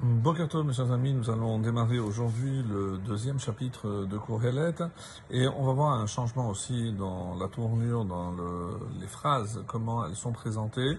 [0.00, 4.76] Bokerto, mes chers amis, nous allons démarrer aujourd'hui le deuxième chapitre de Kohelet
[5.28, 10.06] et on va voir un changement aussi dans la tournure, dans le, les phrases, comment
[10.06, 10.98] elles sont présentées.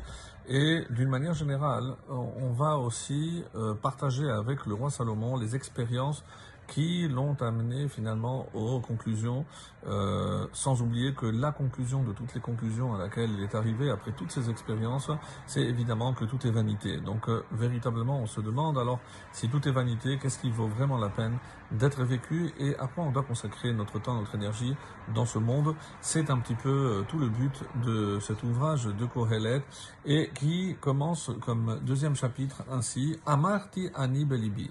[0.49, 6.21] Et d'une manière générale, on va aussi euh, partager avec le roi Salomon les expériences
[6.69, 9.45] qui l'ont amené finalement aux conclusions,
[9.87, 13.89] euh, sans oublier que la conclusion de toutes les conclusions à laquelle il est arrivé
[13.89, 15.09] après toutes ces expériences,
[15.47, 16.97] c'est évidemment que tout est vanité.
[16.97, 18.99] Donc euh, véritablement, on se demande alors
[19.31, 21.37] si tout est vanité, qu'est-ce qui vaut vraiment la peine
[21.71, 24.75] d'être vécu et à quoi on doit consacrer notre temps, notre énergie
[25.13, 25.75] dans ce monde?
[26.01, 29.63] C'est un petit peu euh, tout le but de cet ouvrage de Kohelet
[30.05, 34.69] et qui commence comme deuxième chapitre ainsi, Amarti Ani Belibi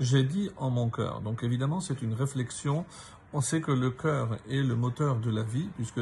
[0.00, 1.20] j'ai dit en mon cœur.
[1.20, 2.84] Donc évidemment, c'est une réflexion.
[3.32, 6.00] On sait que le cœur est le moteur de la vie, puisque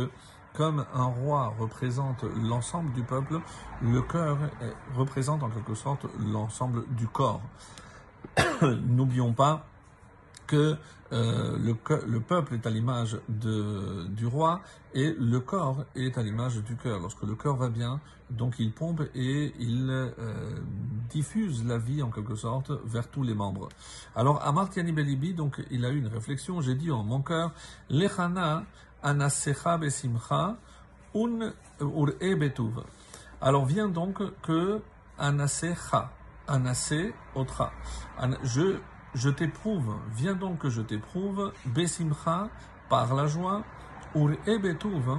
[0.55, 3.41] comme un roi représente l'ensemble du peuple,
[3.83, 4.39] le cœur
[4.97, 7.43] représente en quelque sorte l'ensemble du corps.
[8.63, 9.67] N'oublions pas
[10.49, 10.77] que
[11.13, 11.75] euh, le,
[12.07, 14.61] le, peuple est à l'image du roi
[14.95, 16.99] et le corps est à l'image du cœur.
[17.01, 18.01] Lorsque le cœur va bien,
[18.31, 20.61] donc il pompe et il euh,
[21.09, 23.69] diffuse la vie en quelque sorte vers tous les membres.
[24.17, 27.53] Alors Amartiani Belibi, donc il a eu une réflexion, j'ai dit en mon cœur,
[27.89, 28.65] Lechana
[29.03, 30.57] anasecha besimcha
[31.15, 32.83] un ur betuv.
[33.41, 34.83] Alors vient donc que
[35.17, 36.11] anasecha,
[36.47, 37.73] anase otra.
[38.43, 38.79] Je
[39.15, 42.49] je t'éprouve, viens donc que je t'éprouve, Besimcha,
[42.89, 43.63] par la joie,
[44.15, 45.19] Ur Ebetuv,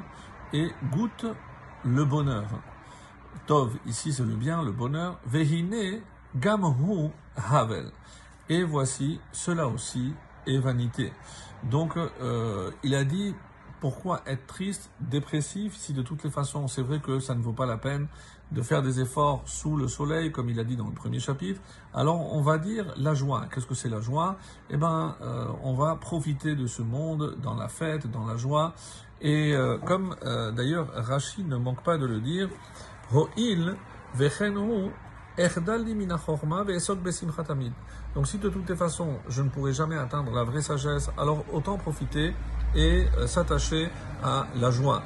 [0.53, 1.25] et goûte
[1.83, 2.47] le bonheur.
[3.45, 6.01] Tov, ici c'est le bien, le bonheur, Vehine
[6.35, 7.91] Gamhu Havel.
[8.49, 10.13] Et voici, cela aussi
[10.47, 11.13] est vanité.
[11.63, 13.35] Donc, euh, il a dit,
[13.79, 17.53] pourquoi être triste, dépressif, si de toutes les façons c'est vrai que ça ne vaut
[17.53, 18.07] pas la peine
[18.51, 21.61] de faire des efforts sous le soleil, comme il a dit dans le premier chapitre,
[21.93, 23.45] alors on va dire la joie.
[23.53, 24.37] Qu'est-ce que c'est la joie?
[24.71, 28.73] Eh bien, euh, on va profiter de ce monde dans la fête, dans la joie.
[29.21, 32.49] Et euh, comme euh, d'ailleurs Rachid ne manque pas de le dire,
[38.15, 41.43] donc si de toutes les façons je ne pourrai jamais atteindre la vraie sagesse, alors
[41.51, 42.33] autant profiter
[42.75, 43.89] et s'attacher
[44.23, 45.03] à la joie.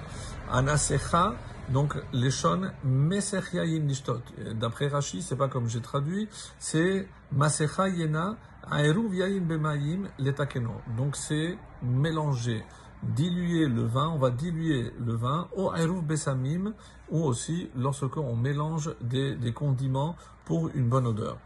[0.51, 1.33] Anasecha,
[1.69, 4.21] donc, les shon mesecha nishtot.
[4.53, 6.27] D'après Rashi, c'est pas comme j'ai traduit,
[6.59, 8.35] c'est masecha yena
[8.69, 10.81] aeruv yayin bemayim letakeno.
[10.97, 12.63] Donc, c'est mélanger,
[13.01, 16.73] diluer le vin, on va diluer le vin au aeruv besamim,
[17.09, 21.37] ou aussi lorsque on mélange des, condiments pour une bonne odeur.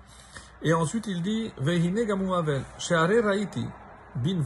[0.64, 3.66] Et ensuite, il dit, vehine gamuavel, raiti,
[4.16, 4.42] bin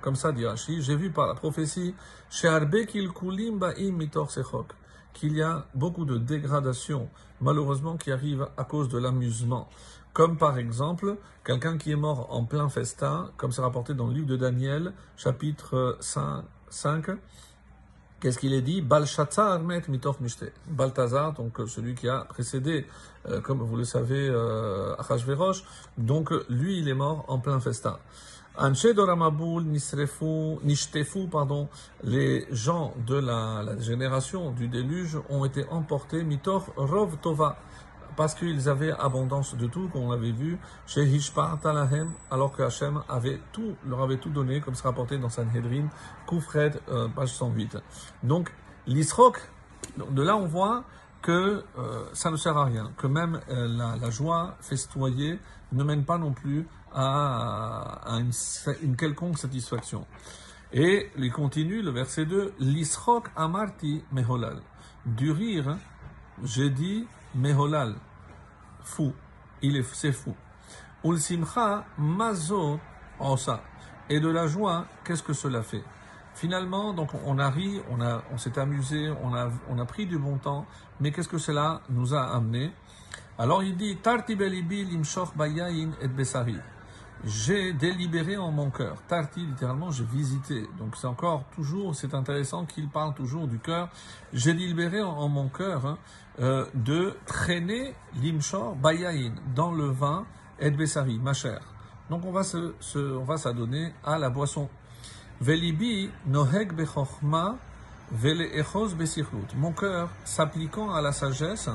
[0.00, 1.94] comme ça dit Rashi, j'ai vu par la prophétie,
[5.14, 7.08] qu'il y a beaucoup de dégradations,
[7.40, 9.68] malheureusement, qui arrivent à cause de l'amusement.
[10.12, 14.14] Comme par exemple, quelqu'un qui est mort en plein festin, comme c'est rapporté dans le
[14.14, 17.06] livre de Daniel, chapitre 5,
[18.20, 18.82] Qu'est-ce qu'il est dit?
[18.82, 20.52] Balshazar met mitoch mishte.
[20.66, 22.84] Balthazar, donc celui qui a précédé,
[23.28, 24.96] euh, comme vous le savez, euh,
[25.96, 27.96] donc lui, il est mort en plein festin.
[28.60, 31.68] Anche Doramaboul, Nishtefu, pardon,
[32.02, 37.56] les gens de la, la, génération du déluge ont été emportés, Mitor Rov Tova,
[38.16, 40.58] parce qu'ils avaient abondance de tout, comme on avait vu,
[40.88, 45.18] chez Hishpa Talahem, alors que Hachem avait tout, leur avait tout donné, comme c'est rapporté
[45.18, 45.86] dans Sanhedrin,
[46.26, 47.78] Koufred, euh, page 108.
[48.24, 48.52] Donc,
[48.88, 49.38] l'Isrok,
[50.10, 50.82] de là on voit
[51.22, 55.38] que euh, ça ne sert à rien, que même euh, la, joie festoyée
[55.72, 58.18] ne mène pas non plus à,
[58.82, 60.06] une, quelconque satisfaction.
[60.72, 64.60] Et il continue le verset 2, L'isrok amarti meholal.
[65.06, 65.76] Du rire,
[66.42, 67.94] j'ai dit meholal,
[68.82, 69.12] fou,
[69.62, 70.34] il est, c'est fou.
[71.04, 72.80] Ulsimcha mazo
[73.18, 73.62] osa.
[74.10, 75.82] Et de la joie, qu'est-ce que cela fait?
[76.38, 80.06] Finalement, donc on a ri, on, a, on s'est amusé, on a, on a pris
[80.06, 80.66] du bon temps,
[81.00, 82.70] mais qu'est-ce que cela nous a amené?
[83.38, 86.54] Alors il dit Tarti bayain et besari.
[87.24, 89.02] J'ai délibéré en mon cœur.
[89.08, 90.64] Tarti, littéralement, j'ai visité.
[90.78, 93.88] Donc c'est encore toujours, c'est intéressant qu'il parle toujours du cœur.
[94.32, 95.98] J'ai délibéré en, mon cœur hein,
[96.38, 100.24] euh, de traîner l'imshor bayain dans le vin
[100.60, 101.62] et besari, ma chère.
[102.10, 104.68] Donc on va se on va s'adonner à la boisson.
[105.40, 107.56] Velibi noheg bechokma
[108.10, 108.96] vele echos
[109.54, 111.70] Mon cœur s'appliquant à la sagesse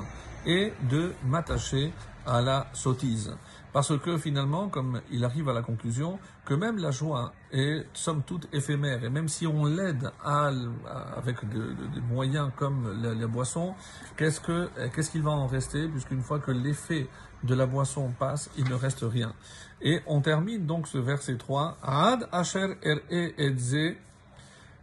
[0.46, 1.94] et de m'attacher
[2.26, 3.36] à la sottise.
[3.74, 8.22] Parce que finalement, comme il arrive à la conclusion, que même la joie est somme
[8.22, 13.74] toute éphémère, et même si on l'aide avec des moyens comme la, boisson,
[14.16, 17.08] qu'est-ce que qu'est-ce qu'il va en rester, puisqu'une fois que l'effet
[17.44, 19.34] de la boisson passe, il ne reste rien.
[19.82, 23.96] Et on termine donc ce verset 3, Ad asher er e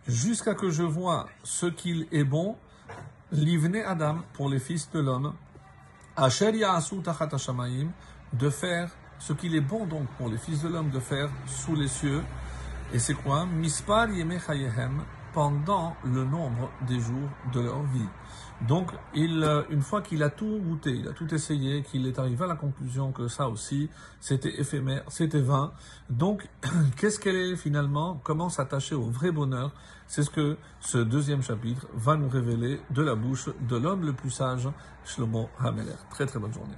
[0.09, 2.57] jusqu'à que je vois ce qu'il est bon,
[3.31, 5.33] livne Adam pour les fils de l'homme,
[8.33, 11.75] de faire ce qu'il est bon donc pour les fils de l'homme de faire sous
[11.75, 12.23] les cieux.
[12.93, 13.47] Et c'est quoi?
[13.47, 14.09] Mispar
[15.33, 18.09] pendant le nombre des jours de leur vie.
[18.67, 22.19] Donc, il, euh, une fois qu'il a tout goûté, il a tout essayé, qu'il est
[22.19, 23.89] arrivé à la conclusion que ça aussi,
[24.21, 25.73] c'était éphémère, c'était vain.
[26.11, 26.47] Donc,
[26.97, 28.21] qu'est-ce qu'elle est finalement?
[28.23, 29.73] Comment s'attacher au vrai bonheur?
[30.07, 34.13] C'est ce que ce deuxième chapitre va nous révéler de la bouche de l'homme le
[34.13, 34.69] plus sage,
[35.05, 35.97] Shlomo Hameler.
[36.11, 36.77] Très très bonne journée.